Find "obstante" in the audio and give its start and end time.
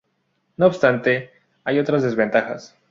0.65-1.29